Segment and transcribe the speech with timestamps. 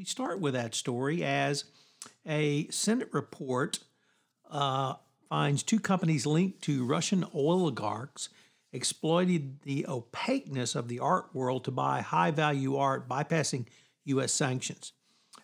[0.00, 1.64] We start with that story as
[2.26, 3.80] a Senate report
[4.50, 4.94] uh,
[5.28, 8.30] finds two companies linked to Russian oligarchs
[8.72, 13.66] exploited the opaqueness of the art world to buy high value art, bypassing
[14.06, 14.32] U.S.
[14.32, 14.94] sanctions.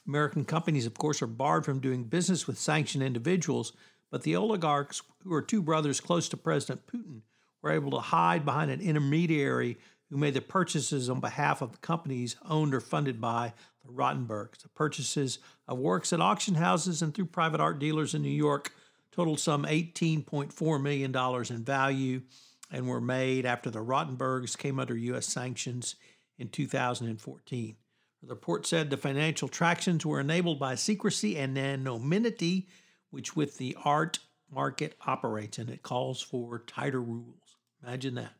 [0.08, 3.74] American companies, of course, are barred from doing business with sanctioned individuals,
[4.10, 7.20] but the oligarchs, who are two brothers close to President Putin,
[7.60, 9.76] were able to hide behind an intermediary
[10.08, 13.52] who made the purchases on behalf of the companies owned or funded by
[13.86, 14.62] the Rotenbergs.
[14.62, 18.72] The purchases of works at auction houses and through private art dealers in New York
[19.12, 21.14] totaled some $18.4 million
[21.50, 22.22] in value
[22.70, 25.26] and were made after the Rotenbergs came under U.S.
[25.26, 25.96] sanctions
[26.38, 27.76] in 2014.
[28.22, 32.68] The report said the financial tractions were enabled by secrecy and anonymity,
[33.10, 34.18] which with the art
[34.50, 37.56] market operates, and it calls for tighter rules.
[37.82, 38.32] Imagine that.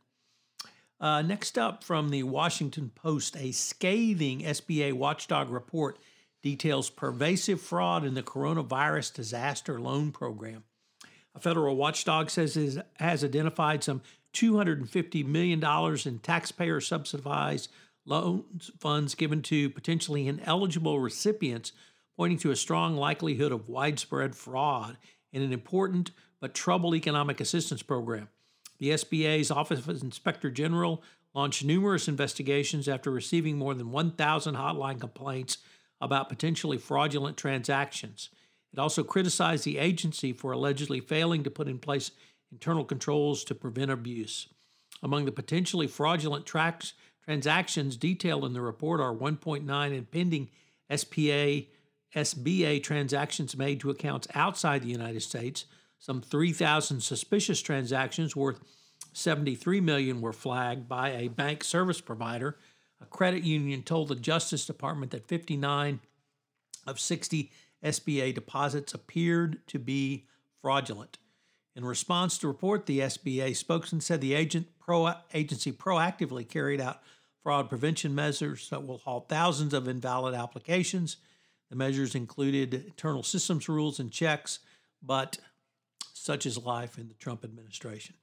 [0.99, 5.99] Uh, next up from the Washington Post, a scathing SBA watchdog report
[6.43, 10.65] details pervasive fraud in the coronavirus disaster loan program.
[11.35, 14.01] A federal watchdog says it has identified some
[14.33, 15.63] $250 million
[16.07, 17.71] in taxpayer subsidized
[18.07, 21.73] loans funds given to potentially ineligible recipients,
[22.17, 24.97] pointing to a strong likelihood of widespread fraud
[25.33, 28.29] in an important but troubled economic assistance program.
[28.79, 31.03] The SBA's Office of Inspector General
[31.35, 35.59] launched numerous investigations after receiving more than 1,000 hotline complaints
[36.01, 38.31] about potentially fraudulent transactions.
[38.73, 42.11] It also criticized the agency for allegedly failing to put in place
[42.53, 44.49] internal controls to prevent abuse.
[45.03, 46.93] Among the potentially fraudulent tracks,
[47.25, 50.51] transactions detailed in the report are 1.9 in pending
[50.95, 51.67] SPA
[52.15, 55.67] SBA transactions made to accounts outside the United States,
[55.99, 58.61] some 3,000 suspicious transactions worth
[59.13, 62.59] 73 million were flagged by a bank service provider.
[63.01, 66.01] A credit union told the Justice Department that 59
[66.87, 67.51] of 60
[67.83, 70.27] SBA deposits appeared to be
[70.61, 71.19] fraudulent.
[71.75, 77.03] In response to report, the SBA spokesman said the agent pro- agency proactively carried out
[77.43, 81.19] fraud prevention measures that will halt thousands of invalid applications.
[81.71, 84.61] The measures included internal systems rules and checks,
[85.03, 85.39] but
[86.27, 88.17] such is life in the Trump administration.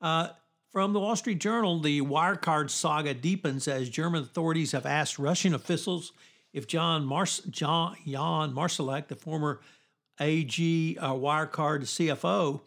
[0.00, 0.28] Uh,
[0.70, 5.52] from the Wall Street Journal, the Wirecard saga deepens as German authorities have asked Russian
[5.52, 6.12] officials
[6.52, 9.60] if John, Mars- John Jan Marsalek, the former
[10.20, 12.60] AG uh, Wirecard CFO,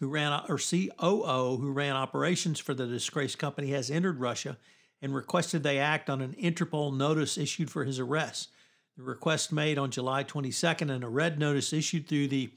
[0.00, 4.58] who ran or COO who ran operations for the disgraced company, has entered Russia
[5.00, 8.50] and requested they act on an Interpol notice issued for his arrest.
[8.98, 12.50] The request made on July 22nd and a red notice issued through the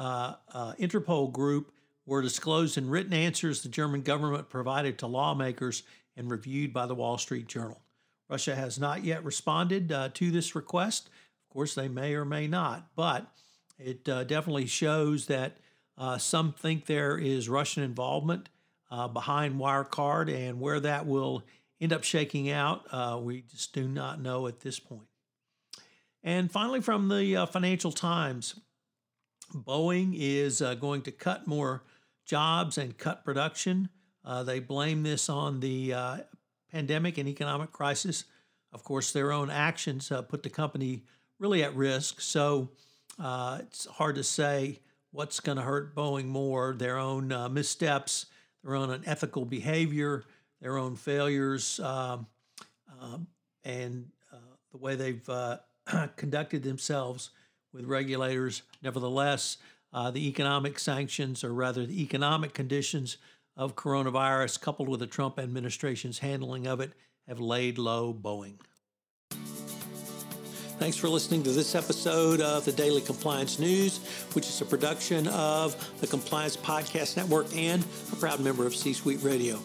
[0.00, 1.72] uh, uh, Interpol group
[2.06, 5.82] were disclosed in written answers the German government provided to lawmakers
[6.16, 7.82] and reviewed by the Wall Street Journal.
[8.28, 11.10] Russia has not yet responded uh, to this request.
[11.44, 13.30] Of course, they may or may not, but
[13.78, 15.58] it uh, definitely shows that
[15.98, 18.48] uh, some think there is Russian involvement
[18.90, 21.42] uh, behind Wirecard, and where that will
[21.78, 25.08] end up shaking out, we just do not know at this point.
[26.24, 28.54] And finally, from the Financial Times,
[29.54, 31.82] Boeing is uh, going to cut more
[32.24, 33.88] jobs and cut production.
[34.24, 36.18] Uh, they blame this on the uh,
[36.70, 38.24] pandemic and economic crisis.
[38.72, 41.02] Of course, their own actions uh, put the company
[41.38, 42.20] really at risk.
[42.20, 42.70] So
[43.18, 44.78] uh, it's hard to say
[45.10, 48.26] what's going to hurt Boeing more their own uh, missteps,
[48.62, 50.24] their own unethical behavior,
[50.60, 52.26] their own failures, um,
[53.00, 53.26] um
[53.64, 54.06] and
[54.72, 55.28] the way they've
[56.16, 57.30] conducted themselves
[57.72, 58.62] with regulators.
[58.82, 59.56] Nevertheless,
[59.92, 63.16] uh, the economic sanctions, or rather the economic conditions
[63.56, 66.92] of coronavirus, coupled with the Trump administration's handling of it,
[67.28, 68.54] have laid low Boeing.
[70.78, 73.98] Thanks for listening to this episode of the Daily Compliance News,
[74.32, 78.94] which is a production of the Compliance Podcast Network and a proud member of C
[78.94, 79.60] Suite Radio.